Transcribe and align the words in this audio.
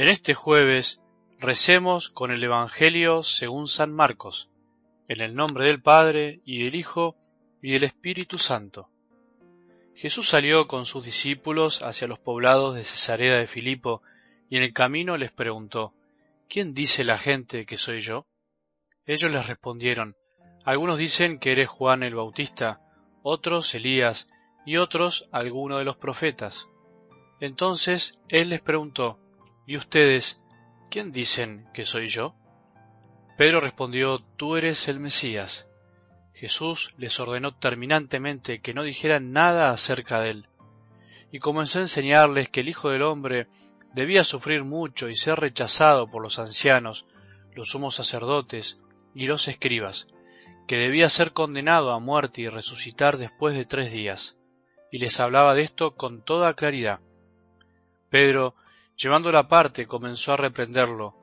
En 0.00 0.08
este 0.08 0.32
jueves 0.32 1.02
recemos 1.38 2.08
con 2.08 2.30
el 2.30 2.42
Evangelio 2.42 3.22
según 3.22 3.68
San 3.68 3.92
Marcos, 3.92 4.48
en 5.08 5.20
el 5.20 5.34
nombre 5.34 5.66
del 5.66 5.82
Padre 5.82 6.40
y 6.46 6.64
del 6.64 6.74
Hijo 6.74 7.16
y 7.60 7.72
del 7.72 7.84
Espíritu 7.84 8.38
Santo. 8.38 8.88
Jesús 9.94 10.26
salió 10.26 10.66
con 10.66 10.86
sus 10.86 11.04
discípulos 11.04 11.82
hacia 11.82 12.08
los 12.08 12.18
poblados 12.18 12.76
de 12.76 12.84
Cesarea 12.84 13.36
de 13.36 13.46
Filipo 13.46 14.00
y 14.48 14.56
en 14.56 14.62
el 14.62 14.72
camino 14.72 15.18
les 15.18 15.32
preguntó, 15.32 15.92
¿Quién 16.48 16.72
dice 16.72 17.04
la 17.04 17.18
gente 17.18 17.66
que 17.66 17.76
soy 17.76 18.00
yo? 18.00 18.26
Ellos 19.04 19.30
les 19.30 19.48
respondieron, 19.48 20.16
algunos 20.64 20.96
dicen 20.96 21.38
que 21.38 21.52
eres 21.52 21.68
Juan 21.68 22.04
el 22.04 22.14
Bautista, 22.14 22.80
otros 23.22 23.74
Elías 23.74 24.30
y 24.64 24.78
otros 24.78 25.28
alguno 25.30 25.76
de 25.76 25.84
los 25.84 25.98
profetas. 25.98 26.68
Entonces 27.38 28.18
él 28.30 28.48
les 28.48 28.62
preguntó, 28.62 29.18
¿Y 29.70 29.76
ustedes, 29.76 30.42
quién 30.90 31.12
dicen 31.12 31.68
que 31.72 31.84
soy 31.84 32.08
yo? 32.08 32.34
Pedro 33.38 33.60
respondió, 33.60 34.18
Tú 34.36 34.56
eres 34.56 34.88
el 34.88 34.98
Mesías. 34.98 35.68
Jesús 36.34 36.92
les 36.98 37.20
ordenó 37.20 37.54
terminantemente 37.54 38.60
que 38.62 38.74
no 38.74 38.82
dijeran 38.82 39.30
nada 39.30 39.70
acerca 39.70 40.18
de 40.18 40.30
él, 40.30 40.48
y 41.30 41.38
comenzó 41.38 41.78
a 41.78 41.82
enseñarles 41.82 42.48
que 42.48 42.62
el 42.62 42.68
Hijo 42.68 42.90
del 42.90 43.02
Hombre 43.02 43.46
debía 43.94 44.24
sufrir 44.24 44.64
mucho 44.64 45.08
y 45.08 45.14
ser 45.14 45.38
rechazado 45.38 46.10
por 46.10 46.20
los 46.20 46.40
ancianos, 46.40 47.06
los 47.54 47.68
sumos 47.68 47.94
sacerdotes 47.94 48.80
y 49.14 49.28
los 49.28 49.46
escribas, 49.46 50.08
que 50.66 50.78
debía 50.78 51.08
ser 51.08 51.32
condenado 51.32 51.92
a 51.92 52.00
muerte 52.00 52.42
y 52.42 52.48
resucitar 52.48 53.18
después 53.18 53.54
de 53.54 53.66
tres 53.66 53.92
días, 53.92 54.36
y 54.90 54.98
les 54.98 55.20
hablaba 55.20 55.54
de 55.54 55.62
esto 55.62 55.94
con 55.94 56.24
toda 56.24 56.54
claridad. 56.54 56.98
Pedro, 58.08 58.56
llevándolo 58.96 59.38
aparte, 59.38 59.86
comenzó 59.86 60.32
a 60.32 60.36
reprenderlo, 60.36 61.16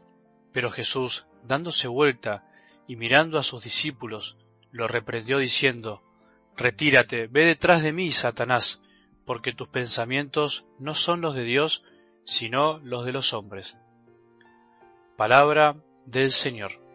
pero 0.51 0.71
Jesús, 0.71 1.27
dándose 1.43 1.87
vuelta 1.87 2.43
y 2.87 2.95
mirando 2.95 3.37
a 3.37 3.43
sus 3.43 3.63
discípulos, 3.63 4.37
lo 4.71 4.87
reprendió 4.87 5.37
diciendo, 5.37 6.01
Retírate, 6.55 7.27
ve 7.27 7.45
detrás 7.45 7.83
de 7.83 7.93
mí, 7.93 8.11
Satanás, 8.11 8.81
porque 9.25 9.53
tus 9.53 9.67
pensamientos 9.67 10.65
no 10.79 10.95
son 10.95 11.21
los 11.21 11.35
de 11.35 11.43
Dios, 11.43 11.83
sino 12.25 12.79
los 12.79 13.05
de 13.05 13.11
los 13.11 13.33
hombres. 13.33 13.77
Palabra 15.15 15.75
del 16.05 16.31
Señor. 16.31 16.86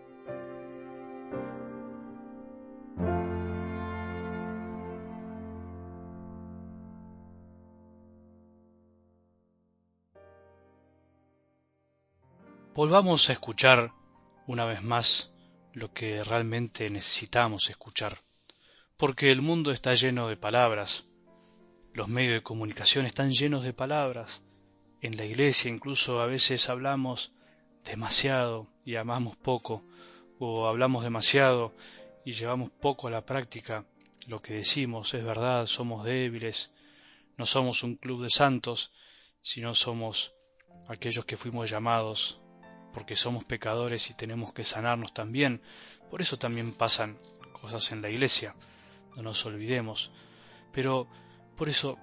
Volvamos 12.75 13.29
a 13.29 13.35
escuchar 13.35 13.93
una 14.47 14.65
vez 14.65 14.83
más 14.83 15.31
lo 15.75 15.93
que 15.93 16.25
realmente 16.25 16.89
necesitamos 16.89 17.69
escuchar, 17.69 18.23
porque 18.97 19.31
el 19.31 19.43
mundo 19.43 19.73
está 19.73 19.93
lleno 19.93 20.27
de 20.27 20.39
palabras, 20.39 21.05
los 21.93 22.09
medios 22.09 22.33
de 22.33 22.43
comunicación 22.43 23.05
están 23.05 23.31
llenos 23.31 23.63
de 23.63 23.75
palabras, 23.75 24.43
en 25.03 25.19
la 25.19 25.27
iglesia 25.27 25.71
incluso 25.71 26.23
a 26.23 26.27
veces 26.27 26.71
hablamos 26.71 27.35
demasiado 27.85 28.69
y 28.87 28.97
amamos 28.97 29.37
poco, 29.37 29.85
o 30.39 30.67
hablamos 30.67 31.05
demasiado 31.05 31.75
y 32.25 32.33
llevamos 32.33 32.71
poco 32.71 33.07
a 33.07 33.11
la 33.11 33.27
práctica 33.27 33.85
lo 34.27 34.41
que 34.41 34.55
decimos, 34.55 35.13
es 35.13 35.23
verdad, 35.23 35.67
somos 35.67 36.05
débiles, 36.05 36.73
no 37.37 37.45
somos 37.45 37.83
un 37.83 37.97
club 37.97 38.23
de 38.23 38.31
santos, 38.31 38.93
sino 39.43 39.75
somos 39.75 40.35
aquellos 40.89 41.27
que 41.27 41.37
fuimos 41.37 41.69
llamados 41.69 42.42
porque 42.93 43.17
somos 43.17 43.45
pecadores 43.45 44.11
y 44.11 44.15
tenemos 44.15 44.53
que 44.53 44.65
sanarnos 44.65 45.13
también. 45.13 45.63
Por 46.11 46.23
eso 46.23 46.39
también 46.39 46.73
pasan 46.73 47.19
cosas 47.53 47.93
en 47.93 48.03
la 48.03 48.11
iglesia, 48.11 48.55
no 49.17 49.23
nos 49.23 49.45
olvidemos. 49.47 50.11
Pero 50.73 51.07
por 51.57 51.69
eso 51.69 51.99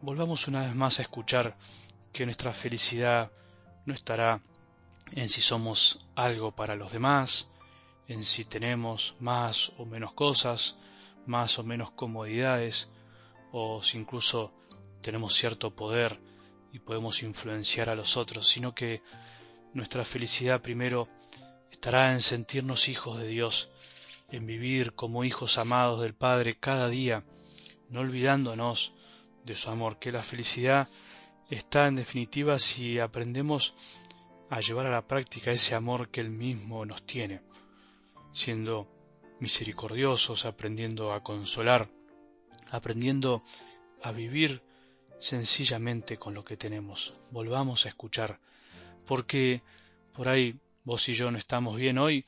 volvamos 0.00 0.48
una 0.48 0.66
vez 0.66 0.74
más 0.74 0.98
a 0.98 1.02
escuchar 1.02 1.56
que 2.12 2.24
nuestra 2.24 2.52
felicidad 2.52 3.30
no 3.84 3.94
estará 3.94 4.40
en 5.12 5.28
si 5.28 5.40
somos 5.40 6.06
algo 6.14 6.52
para 6.52 6.76
los 6.76 6.92
demás, 6.92 7.50
en 8.06 8.24
si 8.24 8.44
tenemos 8.44 9.16
más 9.20 9.72
o 9.78 9.84
menos 9.84 10.12
cosas, 10.12 10.76
más 11.26 11.58
o 11.58 11.64
menos 11.64 11.90
comodidades, 11.90 12.90
o 13.52 13.82
si 13.82 13.98
incluso 13.98 14.52
tenemos 15.00 15.34
cierto 15.34 15.74
poder 15.74 16.20
y 16.72 16.78
podemos 16.80 17.22
influenciar 17.22 17.88
a 17.88 17.94
los 17.94 18.16
otros, 18.16 18.48
sino 18.48 18.74
que 18.74 19.02
nuestra 19.74 20.04
felicidad 20.04 20.60
primero 20.60 21.08
estará 21.70 22.12
en 22.12 22.20
sentirnos 22.20 22.88
hijos 22.88 23.18
de 23.18 23.26
Dios, 23.26 23.70
en 24.30 24.46
vivir 24.46 24.94
como 24.94 25.24
hijos 25.24 25.58
amados 25.58 26.00
del 26.00 26.14
Padre 26.14 26.56
cada 26.58 26.88
día, 26.88 27.24
no 27.88 28.00
olvidándonos 28.00 28.92
de 29.44 29.56
su 29.56 29.70
amor, 29.70 29.98
que 29.98 30.12
la 30.12 30.22
felicidad 30.22 30.88
está 31.50 31.86
en 31.86 31.94
definitiva 31.94 32.58
si 32.58 32.98
aprendemos 32.98 33.74
a 34.50 34.60
llevar 34.60 34.86
a 34.86 34.90
la 34.90 35.06
práctica 35.06 35.50
ese 35.50 35.74
amor 35.74 36.08
que 36.08 36.20
Él 36.20 36.30
mismo 36.30 36.84
nos 36.84 37.02
tiene, 37.04 37.40
siendo 38.32 38.88
misericordiosos, 39.40 40.44
aprendiendo 40.44 41.12
a 41.12 41.22
consolar, 41.22 41.88
aprendiendo 42.70 43.42
a 44.02 44.12
vivir 44.12 44.62
sencillamente 45.18 46.16
con 46.16 46.34
lo 46.34 46.44
que 46.44 46.56
tenemos. 46.56 47.14
Volvamos 47.30 47.86
a 47.86 47.88
escuchar 47.88 48.40
porque 49.08 49.62
por 50.12 50.28
ahí 50.28 50.60
vos 50.84 51.08
y 51.08 51.14
yo 51.14 51.30
no 51.30 51.38
estamos 51.38 51.76
bien 51.76 51.96
hoy, 51.96 52.26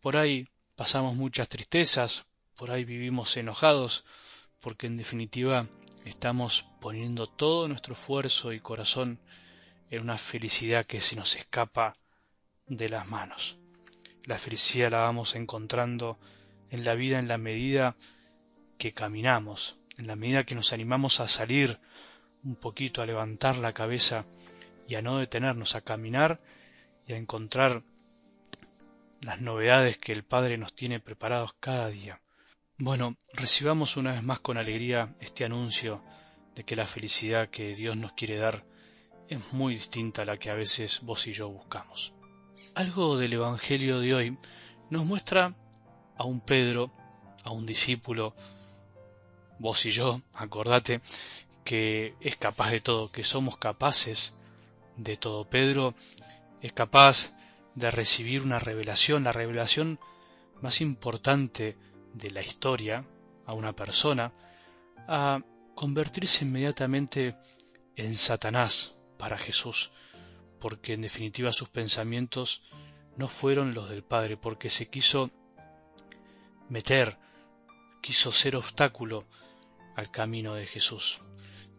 por 0.00 0.16
ahí 0.16 0.48
pasamos 0.74 1.14
muchas 1.14 1.50
tristezas, 1.50 2.24
por 2.56 2.70
ahí 2.70 2.84
vivimos 2.84 3.36
enojados, 3.36 4.06
porque 4.58 4.86
en 4.86 4.96
definitiva 4.96 5.68
estamos 6.06 6.64
poniendo 6.80 7.26
todo 7.26 7.68
nuestro 7.68 7.92
esfuerzo 7.92 8.54
y 8.54 8.60
corazón 8.60 9.20
en 9.90 10.00
una 10.00 10.16
felicidad 10.16 10.86
que 10.86 11.02
se 11.02 11.14
nos 11.14 11.36
escapa 11.36 11.94
de 12.66 12.88
las 12.88 13.10
manos. 13.10 13.58
La 14.24 14.38
felicidad 14.38 14.92
la 14.92 15.00
vamos 15.00 15.36
encontrando 15.36 16.18
en 16.70 16.86
la 16.86 16.94
vida 16.94 17.18
en 17.18 17.28
la 17.28 17.36
medida 17.36 17.96
que 18.78 18.94
caminamos, 18.94 19.78
en 19.98 20.06
la 20.06 20.16
medida 20.16 20.44
que 20.44 20.54
nos 20.54 20.72
animamos 20.72 21.20
a 21.20 21.28
salir 21.28 21.78
un 22.42 22.56
poquito, 22.56 23.02
a 23.02 23.06
levantar 23.06 23.58
la 23.58 23.74
cabeza 23.74 24.24
y 24.88 24.94
a 24.96 25.02
no 25.02 25.18
detenernos 25.18 25.74
a 25.74 25.80
caminar 25.80 26.40
y 27.06 27.12
a 27.12 27.16
encontrar 27.16 27.82
las 29.20 29.40
novedades 29.40 29.96
que 29.96 30.12
el 30.12 30.24
Padre 30.24 30.58
nos 30.58 30.74
tiene 30.74 31.00
preparados 31.00 31.54
cada 31.58 31.88
día. 31.88 32.20
Bueno, 32.78 33.16
recibamos 33.32 33.96
una 33.96 34.12
vez 34.12 34.22
más 34.22 34.40
con 34.40 34.58
alegría 34.58 35.14
este 35.20 35.44
anuncio 35.44 36.02
de 36.54 36.64
que 36.64 36.76
la 36.76 36.86
felicidad 36.86 37.48
que 37.48 37.74
Dios 37.74 37.96
nos 37.96 38.12
quiere 38.12 38.36
dar 38.36 38.64
es 39.28 39.52
muy 39.52 39.74
distinta 39.74 40.22
a 40.22 40.24
la 40.24 40.36
que 40.36 40.50
a 40.50 40.54
veces 40.54 41.00
vos 41.02 41.26
y 41.26 41.32
yo 41.32 41.48
buscamos. 41.48 42.12
Algo 42.74 43.16
del 43.16 43.32
Evangelio 43.32 44.00
de 44.00 44.14
hoy 44.14 44.38
nos 44.90 45.06
muestra 45.06 45.54
a 46.16 46.24
un 46.24 46.40
Pedro, 46.40 46.92
a 47.44 47.50
un 47.50 47.64
discípulo, 47.64 48.34
vos 49.58 49.86
y 49.86 49.90
yo, 49.90 50.20
acordate, 50.34 51.00
que 51.64 52.14
es 52.20 52.36
capaz 52.36 52.70
de 52.70 52.80
todo, 52.80 53.10
que 53.10 53.24
somos 53.24 53.56
capaces 53.56 54.36
de 54.96 55.16
todo. 55.16 55.48
Pedro 55.48 55.94
es 56.60 56.72
capaz 56.72 57.34
de 57.74 57.90
recibir 57.90 58.42
una 58.42 58.58
revelación, 58.58 59.24
la 59.24 59.32
revelación 59.32 59.98
más 60.62 60.80
importante 60.80 61.76
de 62.12 62.30
la 62.30 62.42
historia 62.42 63.04
a 63.46 63.52
una 63.52 63.74
persona, 63.74 64.32
a 65.08 65.40
convertirse 65.74 66.44
inmediatamente 66.44 67.36
en 67.96 68.14
Satanás 68.14 68.98
para 69.18 69.38
Jesús, 69.38 69.90
porque 70.60 70.94
en 70.94 71.02
definitiva 71.02 71.52
sus 71.52 71.68
pensamientos 71.68 72.62
no 73.16 73.28
fueron 73.28 73.74
los 73.74 73.88
del 73.88 74.02
Padre, 74.02 74.36
porque 74.36 74.70
se 74.70 74.88
quiso 74.88 75.30
meter, 76.68 77.18
quiso 78.00 78.32
ser 78.32 78.56
obstáculo 78.56 79.26
al 79.96 80.10
camino 80.10 80.54
de 80.54 80.66
Jesús. 80.66 81.20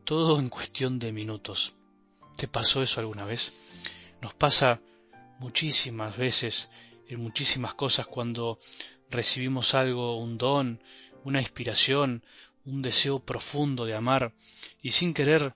Todo 0.04 0.40
en 0.40 0.50
cuestión 0.50 1.00
de 1.00 1.12
minutos. 1.12 1.74
¿Te 2.36 2.48
pasó 2.48 2.82
eso 2.82 3.00
alguna 3.00 3.24
vez? 3.24 3.54
Nos 4.22 4.34
pasa 4.34 4.82
muchísimas 5.40 6.18
veces 6.18 6.70
en 7.08 7.22
muchísimas 7.22 7.74
cosas 7.74 8.08
cuando 8.08 8.60
recibimos 9.10 9.74
algo, 9.74 10.18
un 10.18 10.38
don, 10.38 10.82
una 11.24 11.40
inspiración, 11.40 12.26
un 12.66 12.82
deseo 12.82 13.20
profundo 13.20 13.86
de 13.86 13.96
amar 13.96 14.34
y 14.82 14.92
sin 14.92 15.14
querer 15.14 15.56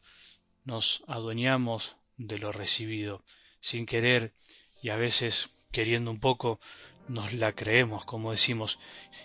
nos 0.64 1.04
adueñamos 1.08 1.98
de 2.18 2.40
lo 2.40 2.52
recibido, 2.52 3.24
sin 3.60 3.86
querer 3.86 4.34
y 4.82 4.90
a 4.90 4.96
veces 4.96 5.50
queriendo 5.72 6.12
un 6.12 6.20
poco 6.20 6.60
nos 7.08 7.34
la 7.34 7.54
creemos, 7.54 8.06
como 8.06 8.32
decimos, 8.32 8.80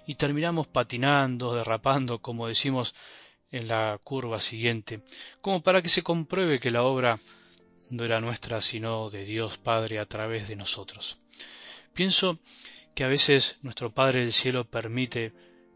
y 0.06 0.14
terminamos 0.14 0.66
patinando, 0.66 1.54
derrapando, 1.54 2.20
como 2.20 2.48
decimos 2.48 2.94
en 3.50 3.68
la 3.68 4.00
curva 4.02 4.40
siguiente, 4.40 5.02
como 5.40 5.62
para 5.62 5.82
que 5.82 5.88
se 5.88 6.02
compruebe 6.02 6.58
que 6.58 6.70
la 6.70 6.82
obra 6.82 7.20
no 7.90 8.04
era 8.04 8.20
nuestra 8.20 8.60
sino 8.60 9.10
de 9.10 9.24
Dios 9.24 9.58
Padre 9.58 9.98
a 9.98 10.06
través 10.06 10.48
de 10.48 10.56
nosotros. 10.56 11.18
Pienso 11.92 12.38
que 12.94 13.04
a 13.04 13.08
veces 13.08 13.58
nuestro 13.62 13.92
Padre 13.92 14.20
del 14.20 14.32
Cielo 14.32 14.64
permite 14.64 15.32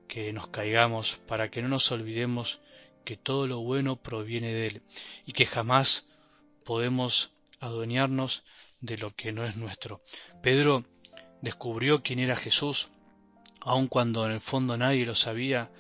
que 0.09 0.33
nos 0.33 0.49
caigamos 0.49 1.21
para 1.27 1.51
que 1.51 1.63
no 1.63 1.69
nos 1.69 1.91
olvidemos 1.93 2.61
que 3.05 3.17
todo 3.17 3.47
lo 3.47 3.61
bueno 3.61 3.97
proviene 3.97 4.53
de 4.53 4.67
Él 4.67 4.83
y 5.27 5.33
que 5.33 5.47
jamás 5.47 6.09
podemos 6.65 7.31
adueñarnos 7.61 8.45
de 8.81 8.99
lo 8.99 9.15
que 9.15 9.33
no 9.33 9.45
es 9.45 9.57
nuestro. 9.57 10.03
Pedro 10.43 10.85
descubrió 11.41 12.03
quién 12.03 12.19
era 12.19 12.37
Jesús, 12.37 12.91
aun 13.61 13.89
cuando 13.89 14.27
en 14.27 14.33
el 14.33 14.41
fondo 14.41 14.77
nadie 14.77 15.05
lo 15.05 15.15
sabía, 15.15 15.71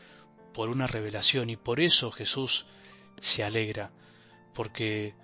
por 0.54 0.70
una 0.70 0.86
revelación, 0.86 1.50
y 1.50 1.56
por 1.56 1.80
eso 1.80 2.10
Jesús 2.10 2.66
se 3.20 3.44
alegra, 3.44 3.92
porque 4.54 5.14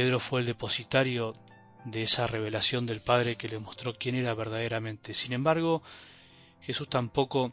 Pedro 0.00 0.18
fue 0.18 0.40
el 0.40 0.46
depositario 0.46 1.34
de 1.84 2.00
esa 2.00 2.26
revelación 2.26 2.86
del 2.86 3.02
Padre 3.02 3.36
que 3.36 3.50
le 3.50 3.58
mostró 3.58 3.92
quién 3.92 4.14
era 4.14 4.32
verdaderamente. 4.32 5.12
Sin 5.12 5.34
embargo, 5.34 5.82
Jesús 6.62 6.88
tampoco 6.88 7.52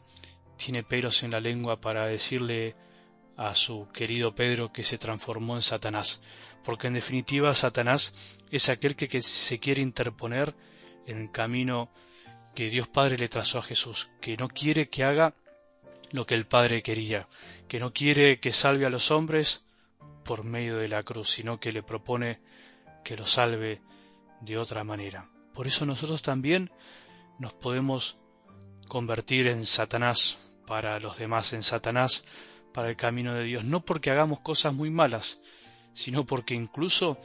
tiene 0.56 0.82
pelos 0.82 1.22
en 1.22 1.32
la 1.32 1.40
lengua 1.40 1.78
para 1.78 2.06
decirle 2.06 2.74
a 3.36 3.54
su 3.54 3.86
querido 3.92 4.34
Pedro 4.34 4.72
que 4.72 4.82
se 4.82 4.96
transformó 4.96 5.56
en 5.56 5.62
Satanás, 5.62 6.22
porque 6.64 6.86
en 6.86 6.94
definitiva 6.94 7.54
Satanás 7.54 8.14
es 8.50 8.70
aquel 8.70 8.96
que, 8.96 9.20
se 9.20 9.58
quiere 9.58 9.82
interponer 9.82 10.54
en 11.04 11.18
el 11.18 11.30
camino 11.30 11.90
que 12.54 12.70
Dios 12.70 12.88
Padre 12.88 13.18
le 13.18 13.28
trazó 13.28 13.58
a 13.58 13.62
Jesús, 13.62 14.08
que 14.22 14.38
no 14.38 14.48
quiere 14.48 14.88
que 14.88 15.04
haga 15.04 15.34
lo 16.12 16.24
que 16.24 16.34
el 16.34 16.46
Padre 16.46 16.82
quería, 16.82 17.28
que 17.68 17.78
no 17.78 17.92
quiere 17.92 18.40
que 18.40 18.54
salve 18.54 18.86
a 18.86 18.90
los 18.90 19.10
hombres 19.10 19.67
por 20.28 20.44
medio 20.44 20.76
de 20.76 20.88
la 20.88 21.02
cruz, 21.02 21.30
sino 21.30 21.58
que 21.58 21.72
le 21.72 21.82
propone 21.82 22.38
que 23.02 23.16
lo 23.16 23.24
salve 23.24 23.80
de 24.42 24.58
otra 24.58 24.84
manera. 24.84 25.26
Por 25.54 25.66
eso 25.66 25.86
nosotros 25.86 26.20
también 26.20 26.70
nos 27.38 27.54
podemos 27.54 28.18
convertir 28.88 29.46
en 29.46 29.64
Satanás 29.64 30.60
para 30.66 31.00
los 31.00 31.16
demás, 31.16 31.54
en 31.54 31.62
Satanás 31.62 32.26
para 32.74 32.90
el 32.90 32.96
camino 32.96 33.32
de 33.32 33.44
Dios, 33.44 33.64
no 33.64 33.80
porque 33.80 34.10
hagamos 34.10 34.40
cosas 34.40 34.74
muy 34.74 34.90
malas, 34.90 35.40
sino 35.94 36.26
porque 36.26 36.52
incluso 36.52 37.18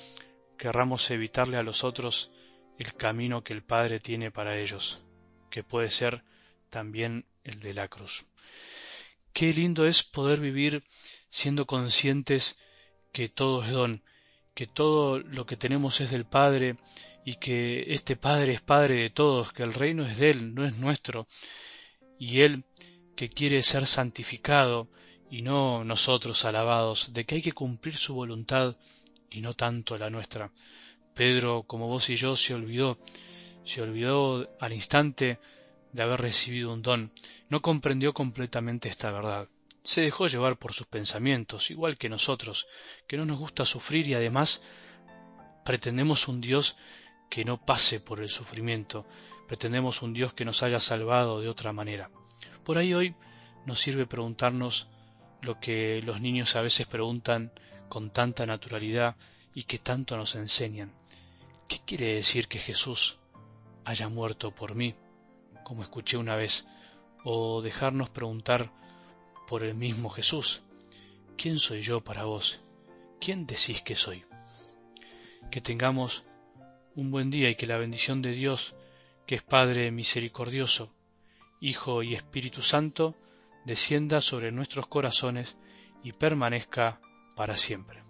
querramos 0.57 1.11
evitarle 1.11 1.57
a 1.57 1.63
los 1.63 1.83
otros 1.83 2.31
el 2.79 2.93
camino 2.93 3.43
que 3.43 3.51
el 3.51 3.63
Padre 3.63 3.99
tiene 3.99 4.31
para 4.31 4.57
ellos, 4.57 5.03
que 5.49 5.61
puede 5.61 5.89
ser 5.89 6.23
también 6.69 7.25
el 7.43 7.59
de 7.59 7.73
la 7.73 7.89
cruz. 7.89 8.25
Qué 9.33 9.51
lindo 9.51 9.85
es 9.85 10.03
poder 10.03 10.39
vivir 10.39 10.85
siendo 11.29 11.65
conscientes 11.65 12.55
que 13.13 13.29
todo 13.29 13.63
es 13.63 13.71
don, 13.71 14.01
que 14.53 14.67
todo 14.67 15.19
lo 15.19 15.45
que 15.45 15.55
tenemos 15.55 16.01
es 16.01 16.11
del 16.11 16.25
Padre 16.25 16.75
y 17.23 17.35
que 17.35 17.93
este 17.93 18.17
Padre 18.17 18.53
es 18.53 18.61
Padre 18.61 18.95
de 18.95 19.09
todos, 19.09 19.53
que 19.53 19.63
el 19.63 19.73
reino 19.73 20.05
es 20.05 20.17
de 20.17 20.31
Él, 20.31 20.53
no 20.53 20.65
es 20.65 20.79
nuestro, 20.79 21.27
y 22.19 22.41
Él 22.41 22.65
que 23.15 23.29
quiere 23.29 23.61
ser 23.61 23.85
santificado 23.85 24.89
y 25.29 25.43
no 25.43 25.83
nosotros 25.83 26.43
alabados, 26.43 27.13
de 27.13 27.25
que 27.25 27.35
hay 27.35 27.41
que 27.41 27.53
cumplir 27.53 27.95
su 27.95 28.15
voluntad 28.15 28.75
y 29.29 29.41
no 29.41 29.53
tanto 29.53 29.97
la 29.97 30.09
nuestra. 30.09 30.51
Pedro, 31.13 31.63
como 31.63 31.87
vos 31.87 32.09
y 32.09 32.15
yo, 32.15 32.35
se 32.35 32.55
olvidó, 32.55 32.97
se 33.63 33.81
olvidó 33.81 34.49
al 34.59 34.73
instante 34.73 35.39
de 35.91 36.03
haber 36.03 36.21
recibido 36.21 36.73
un 36.73 36.81
don, 36.81 37.11
no 37.49 37.61
comprendió 37.61 38.13
completamente 38.13 38.89
esta 38.89 39.11
verdad. 39.11 39.47
Se 39.83 40.01
dejó 40.01 40.27
llevar 40.27 40.57
por 40.57 40.73
sus 40.73 40.87
pensamientos, 40.87 41.69
igual 41.69 41.97
que 41.97 42.09
nosotros, 42.09 42.67
que 43.07 43.17
no 43.17 43.25
nos 43.25 43.37
gusta 43.37 43.65
sufrir 43.65 44.07
y 44.07 44.13
además 44.13 44.61
pretendemos 45.65 46.27
un 46.27 46.39
Dios 46.39 46.77
que 47.29 47.43
no 47.43 47.65
pase 47.65 47.99
por 47.99 48.21
el 48.21 48.29
sufrimiento, 48.29 49.05
pretendemos 49.47 50.01
un 50.01 50.13
Dios 50.13 50.33
que 50.33 50.45
nos 50.45 50.63
haya 50.63 50.79
salvado 50.79 51.41
de 51.41 51.49
otra 51.49 51.73
manera. 51.73 52.09
Por 52.63 52.77
ahí 52.77 52.93
hoy 52.93 53.15
nos 53.65 53.79
sirve 53.79 54.05
preguntarnos 54.05 54.87
lo 55.41 55.59
que 55.59 56.01
los 56.01 56.21
niños 56.21 56.55
a 56.55 56.61
veces 56.61 56.87
preguntan 56.87 57.51
con 57.89 58.09
tanta 58.11 58.45
naturalidad 58.45 59.17
y 59.53 59.63
que 59.63 59.79
tanto 59.79 60.15
nos 60.15 60.35
enseñan. 60.35 60.93
¿Qué 61.67 61.79
quiere 61.85 62.15
decir 62.15 62.47
que 62.47 62.59
Jesús 62.59 63.19
haya 63.83 64.07
muerto 64.07 64.51
por 64.51 64.75
mí? 64.75 64.95
Como 65.63 65.83
escuché 65.83 66.17
una 66.17 66.35
vez, 66.35 66.67
o 67.23 67.61
dejarnos 67.61 68.09
preguntar 68.09 68.71
por 69.53 69.63
el 69.63 69.75
mismo 69.75 70.09
Jesús. 70.09 70.63
¿Quién 71.37 71.59
soy 71.59 71.83
yo 71.83 72.03
para 72.03 72.23
vos? 72.23 72.63
¿Quién 73.21 73.45
decís 73.45 73.83
que 73.83 73.95
soy? 73.95 74.25
Que 75.51 75.61
tengamos 75.61 76.25
un 76.95 77.11
buen 77.11 77.29
día 77.29 77.51
y 77.51 77.55
que 77.55 77.67
la 77.67 77.77
bendición 77.77 78.23
de 78.23 78.31
Dios, 78.31 78.75
que 79.27 79.35
es 79.35 79.43
Padre 79.43 79.91
misericordioso, 79.91 80.91
Hijo 81.61 82.01
y 82.01 82.15
Espíritu 82.15 82.63
Santo, 82.63 83.15
descienda 83.63 84.21
sobre 84.21 84.51
nuestros 84.51 84.87
corazones 84.87 85.55
y 86.03 86.13
permanezca 86.13 86.99
para 87.35 87.55
siempre. 87.55 88.02